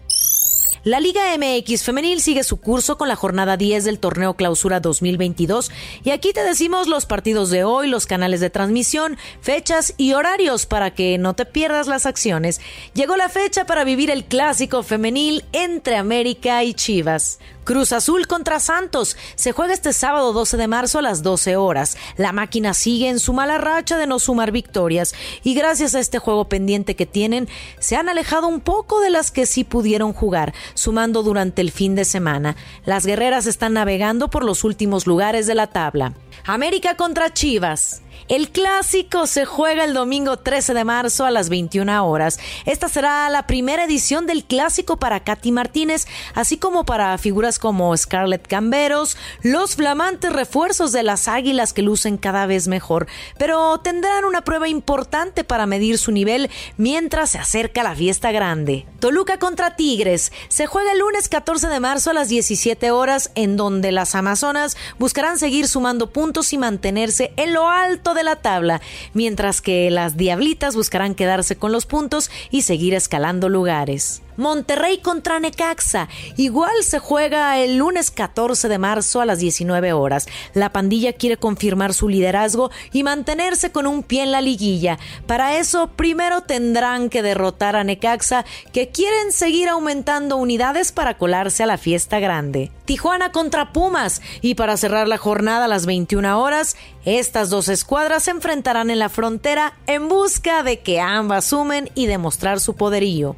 La 0.87 1.01
Liga 1.01 1.23
MX 1.37 1.83
femenil 1.83 2.21
sigue 2.21 2.45
su 2.45 2.61
curso 2.61 2.97
con 2.97 3.09
la 3.09 3.17
jornada 3.17 3.57
10 3.57 3.83
del 3.83 3.99
torneo 3.99 4.35
Clausura 4.35 4.79
2022 4.79 5.69
y 6.05 6.11
aquí 6.11 6.31
te 6.31 6.45
decimos 6.45 6.87
los 6.87 7.05
partidos 7.05 7.49
de 7.49 7.65
hoy, 7.65 7.89
los 7.89 8.05
canales 8.05 8.39
de 8.39 8.49
transmisión, 8.49 9.17
fechas 9.41 9.93
y 9.97 10.13
horarios 10.13 10.65
para 10.65 10.91
que 10.91 11.17
no 11.17 11.33
te 11.33 11.45
pierdas 11.45 11.87
las 11.87 12.05
acciones. 12.05 12.61
Llegó 12.93 13.17
la 13.17 13.27
fecha 13.27 13.65
para 13.65 13.83
vivir 13.83 14.09
el 14.09 14.23
clásico 14.23 14.81
femenil 14.81 15.43
entre 15.51 15.97
América 15.97 16.63
y 16.63 16.73
Chivas. 16.73 17.39
Cruz 17.67 17.91
Azul 17.91 18.27
contra 18.27 18.61
Santos 18.61 19.17
se 19.35 19.51
juega 19.51 19.73
este 19.73 19.91
sábado 19.91 20.31
12 20.31 20.55
de 20.55 20.69
marzo 20.69 20.99
a 20.99 21.01
las 21.01 21.21
12 21.21 21.57
horas. 21.57 21.97
La 22.15 22.31
máquina 22.31 22.73
sigue 22.73 23.09
en 23.09 23.19
su 23.19 23.33
mala 23.33 23.57
racha 23.57 23.97
de 23.97 24.07
no 24.07 24.19
sumar 24.19 24.53
victorias 24.53 25.13
y 25.43 25.53
gracias 25.53 25.93
a 25.93 25.99
este 25.99 26.17
juego 26.17 26.47
pendiente 26.47 26.95
que 26.95 27.05
tienen 27.05 27.49
se 27.79 27.97
han 27.97 28.07
alejado 28.07 28.47
un 28.47 28.61
poco 28.61 29.01
de 29.01 29.09
las 29.09 29.31
que 29.31 29.45
sí 29.45 29.65
pudieron 29.65 30.13
jugar, 30.13 30.53
sumando 30.75 31.23
durante 31.23 31.59
el 31.61 31.71
fin 31.71 31.93
de 31.93 32.05
semana. 32.05 32.55
Las 32.85 33.05
guerreras 33.05 33.47
están 33.47 33.73
navegando 33.73 34.29
por 34.29 34.45
los 34.45 34.63
últimos 34.63 35.05
lugares 35.05 35.45
de 35.45 35.55
la 35.55 35.67
tabla. 35.67 36.13
América 36.45 36.95
contra 36.95 37.33
Chivas. 37.33 38.01
El 38.27 38.49
clásico 38.49 39.25
se 39.25 39.45
juega 39.45 39.85
el 39.85 39.93
domingo 39.93 40.37
13 40.37 40.73
de 40.73 40.83
marzo 40.83 41.25
a 41.25 41.31
las 41.31 41.47
21 41.49 42.05
horas. 42.05 42.39
Esta 42.65 42.89
será 42.89 43.29
la 43.29 43.47
primera 43.47 43.85
edición 43.85 44.25
del 44.25 44.43
clásico 44.43 44.97
para 44.97 45.23
Katy 45.23 45.51
Martínez, 45.51 46.07
así 46.33 46.57
como 46.57 46.85
para 46.85 47.17
figuras 47.17 47.57
como 47.59 47.95
Scarlett 47.95 48.45
Camberos, 48.47 49.17
los 49.43 49.75
flamantes 49.75 50.33
refuerzos 50.33 50.91
de 50.91 51.03
las 51.03 51.27
águilas 51.27 51.73
que 51.73 51.81
lucen 51.81 52.17
cada 52.17 52.45
vez 52.47 52.67
mejor, 52.67 53.07
pero 53.37 53.79
tendrán 53.79 54.25
una 54.25 54.43
prueba 54.43 54.67
importante 54.67 55.43
para 55.43 55.65
medir 55.65 55.97
su 55.97 56.11
nivel 56.11 56.49
mientras 56.75 57.31
se 57.31 57.39
acerca 57.39 57.83
la 57.83 57.95
fiesta 57.95 58.31
grande. 58.31 58.85
Toluca 58.99 59.39
contra 59.39 59.75
Tigres 59.75 60.31
se 60.49 60.67
juega 60.67 60.91
el 60.91 60.99
lunes 60.99 61.29
14 61.29 61.67
de 61.67 61.79
marzo 61.79 62.09
a 62.09 62.13
las 62.13 62.29
17 62.29 62.91
horas, 62.91 63.31
en 63.35 63.55
donde 63.55 63.91
las 63.91 64.15
Amazonas 64.15 64.75
buscarán 64.99 65.39
seguir 65.39 65.67
sumando 65.67 66.11
puntos 66.11 66.51
y 66.53 66.57
mantenerse 66.57 67.33
en 67.37 67.53
lo 67.53 67.69
de 68.13 68.23
la 68.23 68.37
tabla, 68.37 68.81
mientras 69.13 69.61
que 69.61 69.89
las 69.91 70.17
Diablitas 70.17 70.75
buscarán 70.75 71.15
quedarse 71.15 71.55
con 71.55 71.71
los 71.71 71.85
puntos 71.85 72.29
y 72.51 72.63
seguir 72.63 72.93
escalando 72.93 73.49
lugares. 73.49 74.21
Monterrey 74.37 74.99
contra 74.99 75.39
Necaxa. 75.39 76.07
Igual 76.37 76.83
se 76.83 76.99
juega 76.99 77.57
el 77.57 77.77
lunes 77.77 78.11
14 78.11 78.69
de 78.69 78.77
marzo 78.77 79.19
a 79.19 79.25
las 79.25 79.39
19 79.39 79.93
horas. 79.93 80.27
La 80.53 80.71
pandilla 80.71 81.13
quiere 81.13 81.37
confirmar 81.37 81.93
su 81.93 82.07
liderazgo 82.07 82.69
y 82.93 83.03
mantenerse 83.03 83.71
con 83.71 83.87
un 83.87 84.03
pie 84.03 84.23
en 84.23 84.31
la 84.31 84.41
liguilla. 84.41 84.99
Para 85.25 85.57
eso, 85.57 85.89
primero 85.95 86.41
tendrán 86.41 87.09
que 87.09 87.23
derrotar 87.23 87.75
a 87.75 87.83
Necaxa, 87.83 88.45
que 88.71 88.89
quieren 88.89 89.31
seguir 89.31 89.69
aumentando 89.69 90.37
unidades 90.37 90.91
para 90.91 91.17
colarse 91.17 91.63
a 91.63 91.67
la 91.67 91.79
fiesta 91.79 92.19
grande. 92.19 92.71
Tijuana 92.87 93.31
contra 93.31 93.71
Pumas. 93.71 94.23
Y 94.41 94.55
para 94.55 94.77
cerrar 94.77 95.07
la 95.07 95.19
jornada 95.19 95.65
a 95.65 95.67
las 95.67 95.85
21 95.85 96.41
horas, 96.41 96.75
estas 97.05 97.51
dos 97.51 97.69
escuadras 97.69 98.23
se 98.23 98.31
enfrentarán 98.31 98.89
en 98.89 98.97
la 98.97 99.09
frontera 99.09 99.77
en 99.85 100.07
busca 100.07 100.63
de 100.63 100.79
que 100.79 100.99
ambas 100.99 101.45
sumen 101.45 101.91
y 101.93 102.07
demostrar 102.07 102.59
su 102.59 102.75
poderío. 102.75 103.35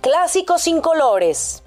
Clásico 0.00 0.58
sin 0.58 0.80
colores. 0.80 1.63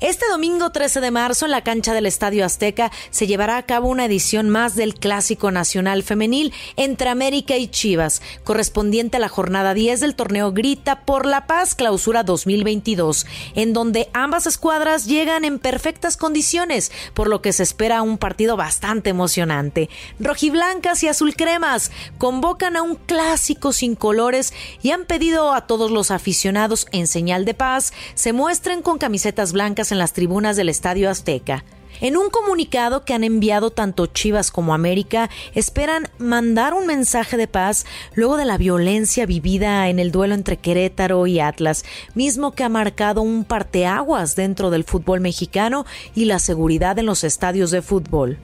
Este 0.00 0.26
domingo 0.30 0.68
13 0.68 1.00
de 1.00 1.10
marzo 1.10 1.46
en 1.46 1.52
la 1.52 1.64
cancha 1.64 1.94
del 1.94 2.04
Estadio 2.04 2.44
Azteca 2.44 2.92
se 3.08 3.26
llevará 3.26 3.56
a 3.56 3.62
cabo 3.62 3.88
una 3.88 4.04
edición 4.04 4.50
más 4.50 4.76
del 4.76 4.92
Clásico 4.92 5.50
Nacional 5.50 6.02
Femenil 6.02 6.52
entre 6.76 7.08
América 7.08 7.56
y 7.56 7.68
Chivas, 7.68 8.20
correspondiente 8.44 9.16
a 9.16 9.20
la 9.20 9.30
jornada 9.30 9.72
10 9.72 10.00
del 10.00 10.14
torneo 10.14 10.52
Grita 10.52 11.00
por 11.06 11.24
la 11.24 11.46
Paz 11.46 11.74
Clausura 11.74 12.24
2022, 12.24 13.24
en 13.54 13.72
donde 13.72 14.10
ambas 14.12 14.46
escuadras 14.46 15.06
llegan 15.06 15.46
en 15.46 15.58
perfectas 15.58 16.18
condiciones, 16.18 16.92
por 17.14 17.28
lo 17.28 17.40
que 17.40 17.54
se 17.54 17.62
espera 17.62 18.02
un 18.02 18.18
partido 18.18 18.58
bastante 18.58 19.08
emocionante. 19.08 19.88
Rojiblancas 20.20 21.02
y 21.04 21.08
azulcremas 21.08 21.90
convocan 22.18 22.76
a 22.76 22.82
un 22.82 22.96
clásico 22.96 23.72
sin 23.72 23.94
colores 23.94 24.52
y 24.82 24.90
han 24.90 25.06
pedido 25.06 25.54
a 25.54 25.66
todos 25.66 25.90
los 25.90 26.10
aficionados 26.10 26.86
en 26.92 27.06
señal 27.06 27.46
de 27.46 27.54
paz 27.54 27.94
se 28.14 28.34
muestren 28.34 28.82
con 28.82 28.98
camisetas 28.98 29.52
blancas 29.52 29.85
en 29.92 29.98
las 29.98 30.12
tribunas 30.12 30.56
del 30.56 30.68
Estadio 30.68 31.10
Azteca. 31.10 31.64
En 32.00 32.16
un 32.16 32.28
comunicado 32.28 33.04
que 33.04 33.14
han 33.14 33.24
enviado 33.24 33.70
tanto 33.70 34.06
Chivas 34.06 34.50
como 34.50 34.74
América, 34.74 35.30
esperan 35.54 36.08
mandar 36.18 36.74
un 36.74 36.86
mensaje 36.86 37.38
de 37.38 37.48
paz 37.48 37.86
luego 38.14 38.36
de 38.36 38.44
la 38.44 38.58
violencia 38.58 39.24
vivida 39.24 39.88
en 39.88 39.98
el 39.98 40.12
duelo 40.12 40.34
entre 40.34 40.58
Querétaro 40.58 41.26
y 41.26 41.40
Atlas, 41.40 41.84
mismo 42.14 42.52
que 42.52 42.64
ha 42.64 42.68
marcado 42.68 43.22
un 43.22 43.44
parteaguas 43.44 44.36
dentro 44.36 44.70
del 44.70 44.84
fútbol 44.84 45.20
mexicano 45.20 45.86
y 46.14 46.26
la 46.26 46.38
seguridad 46.38 46.98
en 46.98 47.06
los 47.06 47.24
estadios 47.24 47.70
de 47.70 47.80
fútbol. 47.80 48.38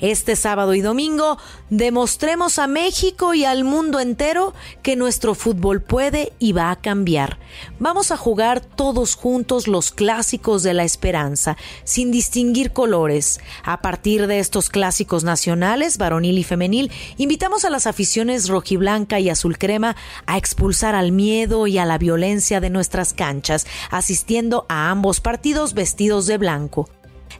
Este 0.00 0.34
sábado 0.34 0.74
y 0.74 0.80
domingo 0.80 1.36
demostremos 1.68 2.58
a 2.58 2.66
México 2.66 3.34
y 3.34 3.44
al 3.44 3.64
mundo 3.64 4.00
entero 4.00 4.54
que 4.82 4.96
nuestro 4.96 5.34
fútbol 5.34 5.82
puede 5.82 6.32
y 6.38 6.52
va 6.52 6.70
a 6.70 6.80
cambiar. 6.80 7.38
Vamos 7.78 8.10
a 8.10 8.16
jugar 8.16 8.60
todos 8.60 9.14
juntos 9.14 9.68
los 9.68 9.90
clásicos 9.90 10.62
de 10.62 10.72
la 10.72 10.84
esperanza, 10.84 11.56
sin 11.84 12.10
distinguir 12.10 12.72
colores. 12.72 13.40
A 13.62 13.82
partir 13.82 14.26
de 14.26 14.38
estos 14.38 14.70
clásicos 14.70 15.22
nacionales, 15.22 15.98
varonil 15.98 16.38
y 16.38 16.44
femenil, 16.44 16.90
invitamos 17.18 17.64
a 17.64 17.70
las 17.70 17.86
aficiones 17.86 18.48
rojiblanca 18.48 19.20
y 19.20 19.28
azul 19.28 19.58
crema 19.58 19.96
a 20.26 20.38
expulsar 20.38 20.94
al 20.94 21.12
miedo 21.12 21.66
y 21.66 21.78
a 21.78 21.84
la 21.84 21.98
violencia 21.98 22.60
de 22.60 22.70
nuestras 22.70 23.12
canchas, 23.12 23.66
asistiendo 23.90 24.64
a 24.68 24.90
ambos 24.90 25.20
partidos 25.20 25.74
vestidos 25.74 26.26
de 26.26 26.38
blanco. 26.38 26.88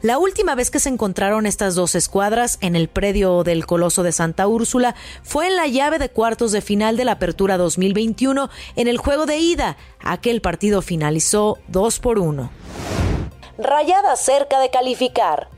La 0.03 0.19
última 0.19 0.55
vez 0.55 0.71
que 0.71 0.79
se 0.79 0.89
encontraron 0.89 1.47
estas 1.47 1.75
dos 1.75 1.95
escuadras 1.95 2.59
en 2.61 2.75
el 2.75 2.89
predio 2.89 3.45
del 3.45 3.67
Coloso 3.67 4.03
de 4.03 4.13
Santa 4.13 4.47
Úrsula 4.47 4.95
fue 5.23 5.47
en 5.49 5.57
la 5.57 5.67
llave 5.67 5.99
de 5.99 6.09
cuartos 6.09 6.53
de 6.53 6.63
final 6.63 6.97
de 6.97 7.05
la 7.05 7.13
Apertura 7.13 7.59
2021 7.59 8.49
en 8.77 8.89
el 8.89 8.97
juego 8.97 9.27
de 9.27 9.39
ida. 9.39 9.77
Aquel 10.01 10.41
partido 10.41 10.81
finalizó 10.81 11.59
2 11.69 12.01
por 12.01 12.19
1. 12.19 12.51
Rayada 13.59 14.17
cerca 14.17 14.59
de 14.59 14.71
calificar. 14.71 15.49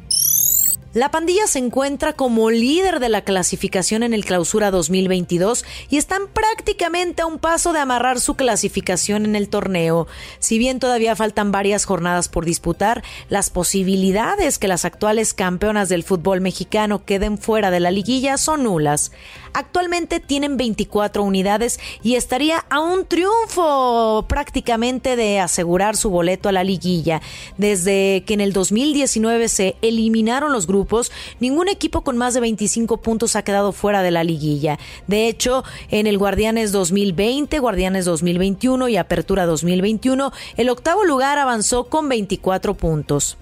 La 0.95 1.11
pandilla 1.11 1.47
se 1.47 1.59
encuentra 1.59 2.13
como 2.13 2.51
líder 2.51 3.01
de 3.01 3.09
la 3.09 3.23
clasificación 3.23 4.03
en 4.03 4.13
el 4.13 4.27
clausura 4.27 4.71
2022 4.71 5.65
y 5.89 5.97
están 5.97 6.29
prácticamente 6.29 7.23
a 7.23 7.27
un 7.27 7.39
paso 7.39 7.73
de 7.73 7.79
amarrar 7.79 8.21
su 8.21 8.35
clasificación 8.35 9.25
en 9.25 9.35
el 9.35 9.49
torneo. 9.49 10.07
Si 10.39 10.59
bien 10.59 10.81
todavía 10.81 11.17
faltan 11.17 11.51
varias 11.51 11.87
jornadas 11.87 12.29
por 12.29 12.45
disputar, 12.45 13.03
las 13.31 13.49
posibilidades 13.49 14.59
que 14.59 14.69
las 14.69 14.85
actuales 14.85 15.33
campeonas 15.33 15.89
del 15.89 16.03
fútbol 16.03 16.43
mexicano 16.43 17.07
queden 17.07 17.39
fuera 17.39 17.71
de 17.71 17.81
la 17.81 17.91
liguilla 17.91 18.37
son 18.37 18.65
nulas. 18.65 19.13
Actualmente 19.55 20.21
tienen 20.21 20.57
24 20.57 21.23
unidades 21.23 21.79
y 22.03 22.15
estaría 22.15 22.65
a 22.71 22.81
un 22.81 23.05
triunfo 23.05 24.25
prácticamente 24.29 25.17
de 25.17 25.41
asegurar 25.41 25.97
su 25.97 26.11
boleto 26.11 26.49
a 26.49 26.53
la 26.53 26.65
liguilla. 26.65 27.21
Desde 27.59 28.25
que 28.27 28.35
en 28.35 28.41
el 28.41 28.53
2019 28.53 29.49
se 29.49 29.77
eliminaron 29.83 30.53
los 30.53 30.67
grupos, 30.67 31.13
ningún 31.41 31.69
equipo 31.69 32.03
con 32.03 32.17
más 32.17 32.35
de 32.35 32.41
25 32.41 32.99
puntos 32.99 33.37
ha 33.37 33.43
quedado 33.43 33.73
fuera 33.73 34.03
de 34.03 34.11
la 34.11 34.25
liguilla. 34.25 34.79
De 35.07 35.29
hecho, 35.29 35.65
en 35.91 36.07
el 36.07 36.19
Guardianes 36.19 36.73
2020, 36.73 37.59
Guardianes 37.59 38.05
2021 38.05 38.89
y 38.89 38.97
Apertura 38.97 39.47
2021, 39.47 40.33
el 40.57 40.69
octavo 40.71 41.05
lugar 41.05 41.39
avanzó 41.39 41.85
con 41.85 42.09
24 42.09 42.75
puntos. 42.75 43.37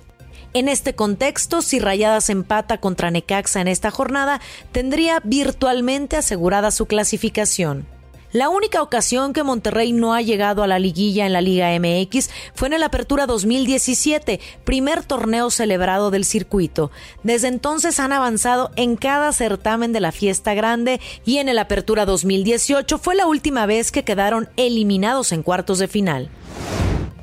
En 0.52 0.68
este 0.68 0.94
contexto, 0.94 1.62
si 1.62 1.78
Rayadas 1.78 2.28
empata 2.28 2.78
contra 2.78 3.12
Necaxa 3.12 3.60
en 3.60 3.68
esta 3.68 3.92
jornada, 3.92 4.40
tendría 4.72 5.20
virtualmente 5.22 6.16
asegurada 6.16 6.72
su 6.72 6.86
clasificación. 6.86 7.86
La 8.32 8.48
única 8.48 8.82
ocasión 8.82 9.32
que 9.32 9.44
Monterrey 9.44 9.92
no 9.92 10.12
ha 10.14 10.22
llegado 10.22 10.62
a 10.62 10.68
la 10.68 10.78
liguilla 10.78 11.26
en 11.26 11.32
la 11.32 11.40
Liga 11.40 11.68
MX 11.78 12.30
fue 12.54 12.68
en 12.68 12.78
la 12.78 12.86
Apertura 12.86 13.26
2017, 13.26 14.40
primer 14.64 15.04
torneo 15.04 15.50
celebrado 15.50 16.12
del 16.12 16.24
circuito. 16.24 16.92
Desde 17.24 17.48
entonces 17.48 17.98
han 17.98 18.12
avanzado 18.12 18.70
en 18.74 18.96
cada 18.96 19.32
certamen 19.32 19.92
de 19.92 20.00
la 20.00 20.12
fiesta 20.12 20.54
grande 20.54 21.00
y 21.24 21.38
en 21.38 21.48
el 21.48 21.58
Apertura 21.58 22.06
2018 22.06 22.98
fue 22.98 23.16
la 23.16 23.26
última 23.26 23.66
vez 23.66 23.90
que 23.90 24.04
quedaron 24.04 24.48
eliminados 24.56 25.32
en 25.32 25.42
cuartos 25.42 25.78
de 25.78 25.88
final. 25.88 26.28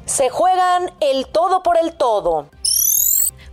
Se 0.05 0.29
juegan 0.29 0.91
el 1.01 1.27
todo 1.27 1.63
por 1.63 1.77
el 1.77 1.93
todo. 1.93 2.49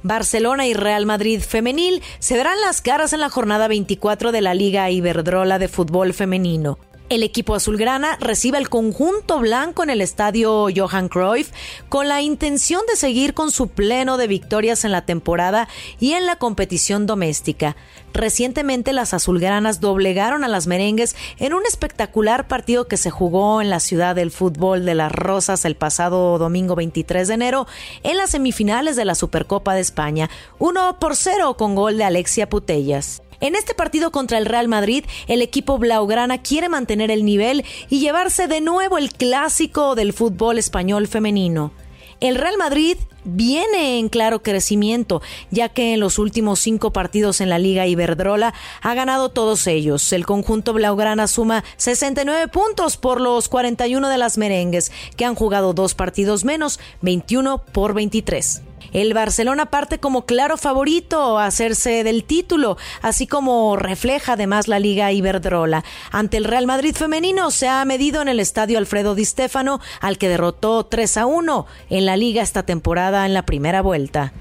Barcelona 0.05 0.67
y 0.67 0.75
Real 0.75 1.07
Madrid 1.07 1.41
femenil 1.41 2.03
se 2.19 2.37
verán 2.37 2.61
las 2.61 2.83
caras 2.83 3.15
en 3.15 3.21
la 3.21 3.31
jornada 3.31 3.69
24 3.69 4.33
de 4.33 4.43
la 4.43 4.53
Liga 4.53 4.91
Iberdrola 4.91 5.59
de 5.59 5.69
fútbol 5.69 6.13
femenino. 6.13 6.79
El 7.11 7.23
equipo 7.23 7.55
azulgrana 7.55 8.17
recibe 8.19 8.57
el 8.57 8.71
conjunto 8.71 9.39
blanco 9.39 9.83
en 9.83 9.91
el 9.91 10.01
estadio 10.01 10.69
Johan 10.75 11.11
Cruyff 11.11 11.51
con 11.91 12.09
la 12.09 12.23
intención 12.23 12.81
de 12.89 12.97
seguir 12.97 13.35
con 13.35 13.51
su 13.51 13.69
pleno 13.69 14.17
de 14.17 14.27
victorias 14.27 14.87
en 14.87 14.93
la 14.93 15.05
temporada 15.05 15.69
y 16.01 16.13
en 16.13 16.25
la 16.25 16.37
competición 16.37 17.05
doméstica. 17.05 17.77
Recientemente 18.15 18.95
las 18.95 19.13
azulgranas 19.13 19.81
doblegaron 19.81 20.45
a 20.45 20.49
las 20.49 20.67
merengues 20.67 21.15
en 21.39 21.53
un 21.53 21.67
espectacular 21.67 22.49
partido 22.49 22.89
que 22.89 22.97
se 22.97 23.11
jugó 23.11 23.61
en 23.61 23.69
la 23.69 23.81
ciudad 23.81 24.15
del 24.15 24.31
fútbol 24.31 24.87
de 24.87 24.95
las 24.95 25.13
Rosas 25.13 25.67
el 25.67 25.77
pasado 25.77 26.39
domingo 26.39 26.75
23 26.75 27.29
de 27.29 27.35
enero 27.35 27.67
en 28.03 28.17
las 28.17 28.31
semifinales 28.31 28.97
de 28.97 29.05
la 29.05 29.15
Supercopa 29.15 29.75
de 29.75 29.83
España, 29.83 30.31
1 30.59 30.99
por 30.99 31.17
0 31.17 31.59
con 31.59 31.75
gol 31.75 31.99
de 31.99 32.05
Alexia 32.05 32.49
Putellas. 32.49 33.24
En 33.41 33.55
este 33.55 33.75
partido 33.75 34.11
contra 34.11 34.39
el 34.39 34.47
Real 34.47 34.69
Madrid, 34.69 35.05
el 35.27 35.43
equipo 35.43 35.79
blaugrana 35.79 36.39
quiere 36.39 36.69
mantener 36.69 37.11
el 37.11 37.25
nivel 37.25 37.65
y 37.89 38.01
llevarse 38.01 38.49
de 38.49 38.61
nuevo 38.61 38.99
el 38.99 39.13
clásico 39.13 39.95
del 39.95 40.13
fútbol 40.13 40.59
español 40.59 41.09
femenino. 41.09 41.73
El 42.21 42.37
Real 42.37 42.57
Madrid 42.57 42.97
viene 43.25 43.99
en 43.99 44.09
claro 44.09 44.43
crecimiento, 44.43 45.21
ya 45.51 45.69
que 45.69 45.95
en 45.95 46.01
los 46.01 46.19
últimos 46.19 46.61
cinco 46.61 46.93
partidos 46.93 47.41
en 47.41 47.49
la 47.49 47.59
Liga 47.59 47.87
Iberdrola 47.87 48.55
ha 48.83 48.95
ganado 48.95 49.31
todos 49.31 49.67
ellos. 49.67 50.13
El 50.13 50.27
conjunto 50.27 50.73
blaugrana 50.73 51.27
suma 51.27 51.65
69 51.77 52.49
puntos 52.49 52.97
por 52.97 53.21
los 53.21 53.49
41 53.49 54.09
de 54.09 54.19
las 54.19 54.39
merengues, 54.39 54.93
que 55.17 55.25
han 55.25 55.35
jugado 55.35 55.75
dos 55.75 55.95
partidos 55.95 56.45
menos, 56.45 56.79
21 57.03 57.59
por 57.59 57.95
23. 57.95 58.63
El 58.95 59.13
Barcelona 59.13 59.67
parte 59.67 59.99
como 59.99 60.25
claro 60.25 60.57
favorito 60.57 61.39
a 61.39 61.47
hacerse 61.47 62.05
del 62.05 62.23
título, 62.23 62.79
así 63.03 63.27
como 63.27 63.75
refleja 63.75 64.35
además 64.35 64.69
la 64.69 64.79
Liga 64.79 65.11
Iberdrola. 65.11 65.83
Ante 66.13 66.37
el 66.37 66.45
Real 66.45 66.67
Madrid 66.67 66.95
femenino 66.95 67.51
se 67.51 67.67
ha 67.69 67.85
medido 67.85 68.23
en 68.23 68.29
el 68.29 68.39
estadio 68.39 68.79
Alfredo 68.79 69.17
Di 69.17 69.25
Stéfano, 69.25 69.81
al 70.01 70.17
que 70.17 70.29
derrotó 70.29 70.87
3 70.87 71.17
a 71.17 71.27
1 71.27 71.67
en 71.91 72.07
la 72.07 72.17
liga 72.17 72.41
esta 72.41 72.63
temporada 72.63 73.27
en 73.27 73.35
la 73.35 73.43
primera 73.43 73.83
vuelta. 73.83 74.33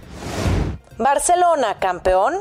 Barcelona, 0.99 1.79
campeón. 1.79 2.35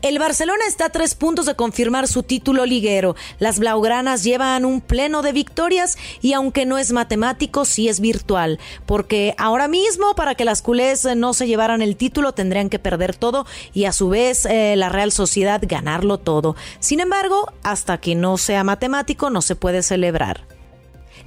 El 0.00 0.20
Barcelona 0.20 0.62
está 0.68 0.86
a 0.86 0.90
tres 0.90 1.16
puntos 1.16 1.46
de 1.46 1.56
confirmar 1.56 2.06
su 2.06 2.22
título 2.22 2.66
liguero. 2.66 3.16
Las 3.40 3.58
blaugranas 3.58 4.22
llevan 4.22 4.64
un 4.64 4.80
pleno 4.80 5.22
de 5.22 5.32
victorias 5.32 5.98
y 6.22 6.34
aunque 6.34 6.66
no 6.66 6.78
es 6.78 6.92
matemático, 6.92 7.64
sí 7.64 7.88
es 7.88 7.98
virtual, 7.98 8.60
porque 8.86 9.34
ahora 9.38 9.66
mismo 9.66 10.14
para 10.14 10.36
que 10.36 10.44
las 10.44 10.62
culés 10.62 11.04
no 11.16 11.34
se 11.34 11.48
llevaran 11.48 11.82
el 11.82 11.96
título 11.96 12.30
tendrían 12.30 12.70
que 12.70 12.78
perder 12.78 13.16
todo 13.16 13.44
y 13.74 13.86
a 13.86 13.92
su 13.92 14.08
vez 14.08 14.46
eh, 14.46 14.76
la 14.76 14.88
Real 14.88 15.10
Sociedad 15.10 15.60
ganarlo 15.66 16.18
todo. 16.18 16.54
Sin 16.78 17.00
embargo, 17.00 17.52
hasta 17.64 17.98
que 17.98 18.14
no 18.14 18.38
sea 18.38 18.62
matemático 18.62 19.30
no 19.30 19.42
se 19.42 19.56
puede 19.56 19.82
celebrar. 19.82 20.57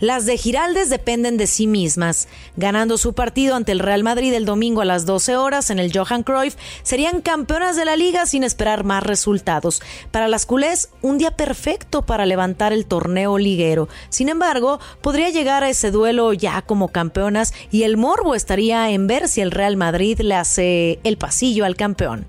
Las 0.01 0.25
de 0.25 0.36
Giraldes 0.36 0.89
dependen 0.89 1.38
de 1.38 1.46
sí 1.46 1.67
mismas. 1.67 2.27
Ganando 2.58 2.98
su 2.98 3.13
partido 3.13 3.55
ante 3.55 3.72
el 3.72 3.77
Real 3.77 4.01
Madrid 4.01 4.34
el 4.34 4.46
domingo 4.46 4.81
a 4.81 4.86
las 4.86 5.05
12 5.05 5.38
horas 5.38 5.70
en 5.70 5.77
el 5.77 5.96
Johan 5.96 6.24
Cruyff, 6.24 6.55
serían 6.81 7.22
campeonas 7.22 7.75
de 7.75 7.86
la 7.86 7.96
liga 7.96 8.25
sin 8.25 8.43
esperar 8.43 8.84
más 8.84 9.03
resultados. 9.03 9.79
Para 10.10 10.27
las 10.27 10.48
culés, 10.48 10.89
un 11.03 11.20
día 11.20 11.29
perfecto 11.29 12.01
para 12.01 12.25
levantar 12.25 12.74
el 12.74 12.88
torneo 12.88 13.38
liguero. 13.38 13.89
Sin 14.10 14.29
embargo, 14.29 14.79
podría 15.01 15.29
llegar 15.29 15.63
a 15.63 15.70
ese 15.70 15.91
duelo 15.91 16.34
ya 16.34 16.63
como 16.63 16.88
campeonas 16.88 17.53
y 17.70 17.84
el 17.84 17.96
morbo 17.96 18.34
estaría 18.34 18.89
en 18.89 19.05
ver 19.05 19.27
si 19.27 19.41
el 19.41 19.51
Real 19.51 19.77
Madrid 19.77 20.20
le 20.22 20.34
hace 20.34 21.00
el 21.03 21.17
pasillo 21.17 21.63
al 21.63 21.75
campeón. 21.75 22.25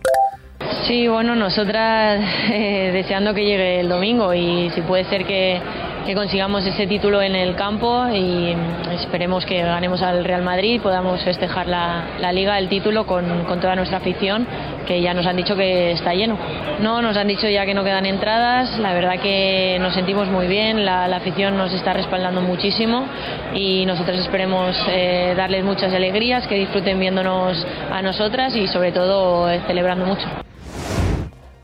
Sí, 0.87 1.09
bueno, 1.09 1.35
nosotras 1.35 2.23
eh, 2.53 2.91
deseando 2.93 3.33
que 3.33 3.47
llegue 3.47 3.81
el 3.81 3.89
domingo 3.89 4.35
y 4.35 4.71
si 4.75 4.83
puede 4.83 5.09
ser 5.09 5.27
que 5.27 5.59
que 6.05 6.15
consigamos 6.15 6.67
ese 6.67 6.87
título 6.87 7.23
en 7.23 7.37
el 7.37 7.55
campo 7.55 8.07
y 8.09 8.57
esperemos 8.93 9.45
que 9.47 9.63
ganemos 9.63 10.03
al 10.03 10.25
Real 10.25 10.43
Madrid 10.43 10.81
podamos 10.81 11.23
festejar 11.23 11.69
la, 11.69 12.05
la 12.19 12.33
liga, 12.33 12.59
el 12.59 12.69
título 12.69 13.07
con, 13.07 13.45
con, 13.45 13.61
toda 13.61 13.77
nuestra 13.77 13.99
afición, 13.99 14.47
que 14.87 15.01
ya 15.01 15.15
nos 15.15 15.27
han 15.27 15.37
dicho 15.37 15.55
que 15.55 15.93
está 15.93 16.15
lleno. 16.15 16.37
No, 16.81 17.03
nos 17.03 17.17
han 17.17 17.29
dicho 17.29 17.49
ya 17.49 17.65
que 17.65 17.75
no 17.75 17.85
quedan 17.85 18.07
entradas, 18.07 18.79
la 18.79 18.93
verdad 18.95 19.21
que 19.21 19.79
nos 19.81 19.95
sentimos 19.95 20.29
muy 20.29 20.47
bien, 20.49 20.85
la, 20.85 21.07
la 21.09 21.17
afición 21.17 21.57
nos 21.57 21.73
está 21.73 21.93
respaldando 21.93 22.41
muchísimo 22.41 23.05
y 23.55 23.87
nosotros 23.87 24.19
esperemos 24.19 24.77
eh, 24.89 25.35
darles 25.37 25.65
muchas 25.65 25.93
alegrías, 25.93 26.47
que 26.47 26.57
disfruten 26.57 26.99
viéndonos 26.99 27.65
a 27.91 28.03
nosotras 28.03 28.57
y 28.57 28.67
sobre 28.69 28.93
todo 28.93 29.49
eh, 29.51 29.61
celebrando 29.67 30.05
mucho. 30.07 30.27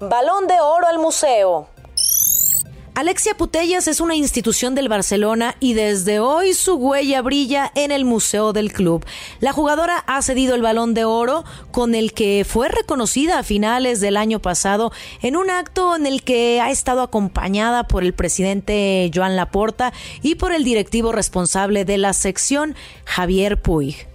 Balón 0.01 0.47
de 0.47 0.61
oro 0.61 0.87
al 0.87 0.99
museo. 0.99 1.78
Alexia 2.99 3.37
Putellas 3.37 3.87
es 3.87 4.01
una 4.01 4.17
institución 4.17 4.75
del 4.75 4.89
Barcelona 4.89 5.55
y 5.61 5.75
desde 5.75 6.19
hoy 6.19 6.53
su 6.53 6.75
huella 6.75 7.23
brilla 7.23 7.71
en 7.77 7.93
el 7.93 8.05
Museo 8.05 8.53
del 8.53 8.73
Club. 8.73 9.07
La 9.39 9.53
jugadora 9.53 10.03
ha 10.09 10.21
cedido 10.21 10.57
el 10.57 10.63
balón 10.63 10.95
de 10.95 11.05
oro 11.05 11.45
con 11.71 11.95
el 11.95 12.13
que 12.13 12.45
fue 12.45 12.67
reconocida 12.67 13.39
a 13.39 13.45
finales 13.45 14.01
del 14.01 14.17
año 14.17 14.41
pasado 14.41 14.91
en 15.23 15.37
un 15.37 15.49
acto 15.49 15.95
en 15.95 16.07
el 16.07 16.25
que 16.25 16.61
ha 16.61 16.73
estado 16.73 17.03
acompañada 17.03 17.87
por 17.87 18.03
el 18.03 18.15
presidente 18.15 19.09
Joan 19.15 19.37
Laporta 19.37 19.93
y 20.21 20.35
por 20.35 20.51
el 20.51 20.65
directivo 20.65 21.13
responsable 21.13 21.85
de 21.85 21.99
la 21.99 22.13
sección 22.13 22.75
Javier 23.05 23.63
Puig. 23.63 24.09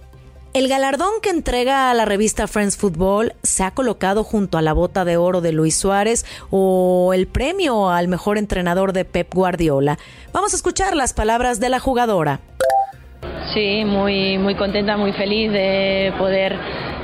El 0.54 0.68
galardón 0.68 1.10
que 1.20 1.30
entrega 1.30 1.90
a 1.90 1.94
la 1.94 2.04
revista 2.04 2.46
Friends 2.46 2.76
Football 2.76 3.32
se 3.42 3.64
ha 3.64 3.72
colocado 3.72 4.22
junto 4.22 4.56
a 4.56 4.62
la 4.62 4.72
bota 4.72 5.04
de 5.04 5.16
oro 5.16 5.40
de 5.40 5.50
Luis 5.50 5.76
Suárez 5.76 6.24
o 6.48 7.10
el 7.12 7.26
premio 7.26 7.90
al 7.90 8.06
mejor 8.06 8.38
entrenador 8.38 8.92
de 8.92 9.04
Pep 9.04 9.34
Guardiola. 9.34 9.98
Vamos 10.32 10.52
a 10.52 10.56
escuchar 10.56 10.94
las 10.94 11.12
palabras 11.12 11.58
de 11.58 11.70
la 11.70 11.80
jugadora. 11.80 12.38
Sí, 13.52 13.84
muy, 13.84 14.38
muy 14.38 14.54
contenta, 14.54 14.96
muy 14.96 15.12
feliz 15.14 15.50
de 15.50 16.14
poder 16.18 16.56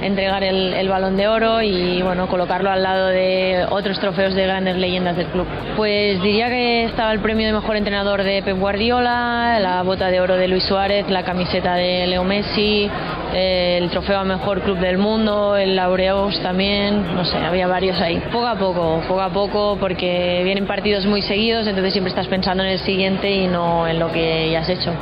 entregar 0.03 0.43
el, 0.43 0.73
el, 0.75 0.89
balón 0.89 1.17
de 1.17 1.29
oro 1.29 1.63
y 1.63 2.03
bueno, 2.03 2.27
colocarlo 2.29 2.71
al 2.71 2.83
lado 2.83 3.09
de 3.09 3.67
otros 3.71 3.99
trofeos 3.99 4.35
de 4.35 4.45
grandes 4.45 4.77
leyendas 4.77 5.17
del 5.17 5.27
club. 5.27 5.47
Pues 5.77 6.21
diría 6.23 6.49
que 6.49 6.85
estaba 6.85 7.13
el 7.13 7.21
premio 7.21 7.47
de 7.47 7.53
mejor 7.53 7.77
entrenador 7.77 8.23
de 8.23 8.43
Pep 8.43 8.59
Guardiola, 8.59 9.59
la 9.61 9.83
bota 9.83 10.11
de 10.11 10.21
oro 10.21 10.37
de 10.37 10.49
Luis 10.49 10.65
Suárez, 10.65 11.09
la 11.09 11.23
camiseta 11.25 11.75
de 11.75 12.07
Leo 12.07 12.25
Messi, 12.25 12.91
el 13.35 13.91
trofeo 13.91 14.19
a 14.19 14.25
mejor 14.25 14.63
club 14.63 14.79
del 14.79 14.99
mundo, 14.99 15.57
el 15.57 15.77
Laureus 15.77 16.41
también, 16.41 17.15
no 17.15 17.25
sé, 17.25 17.37
había 17.37 17.67
varios 17.67 18.01
ahí. 18.01 18.23
Poco 18.33 18.47
a 18.47 18.57
poco, 18.57 19.03
poco 19.07 19.21
a 19.21 19.31
poco, 19.31 19.77
porque 19.79 20.43
vienen 20.45 20.67
partidos 20.67 21.07
muy 21.07 21.23
seguidos, 21.23 21.67
entonces 21.67 21.93
siempre 21.93 22.11
estás 22.11 22.27
pensando 22.27 22.63
en 22.63 22.71
el 22.71 22.79
siguiente 22.81 23.31
y 23.31 23.47
no 23.47 23.87
en 23.87 23.99
lo 23.99 24.11
que 24.13 24.51
ya 24.51 24.61
has 24.61 24.69
hecho. 24.69 24.93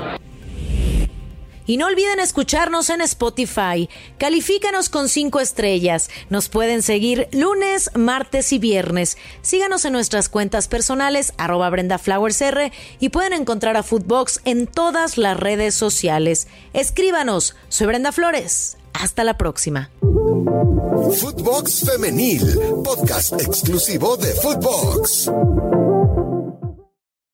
Y 1.68 1.76
no 1.76 1.84
olviden 1.84 2.18
escucharnos 2.18 2.88
en 2.88 3.02
Spotify. 3.02 3.90
Califícanos 4.16 4.88
con 4.88 5.10
cinco 5.10 5.38
estrellas. 5.38 6.08
Nos 6.30 6.48
pueden 6.48 6.80
seguir 6.80 7.28
lunes, 7.30 7.90
martes 7.94 8.54
y 8.54 8.58
viernes. 8.58 9.18
Síganos 9.42 9.84
en 9.84 9.92
nuestras 9.92 10.30
cuentas 10.30 10.66
personales, 10.66 11.34
arroba 11.36 11.68
Brenda 11.68 11.98
Flowers 11.98 12.40
R, 12.40 12.72
y 13.00 13.10
pueden 13.10 13.34
encontrar 13.34 13.76
a 13.76 13.82
Footbox 13.82 14.40
en 14.46 14.66
todas 14.66 15.18
las 15.18 15.38
redes 15.38 15.74
sociales. 15.74 16.48
Escríbanos. 16.72 17.54
Soy 17.68 17.86
Brenda 17.86 18.12
Flores. 18.12 18.78
Hasta 18.94 19.22
la 19.22 19.36
próxima. 19.36 19.90
Footbox 20.00 21.84
Femenil, 21.84 22.42
podcast 22.82 23.34
exclusivo 23.42 24.16
de 24.16 24.32
Footbox. 24.36 25.30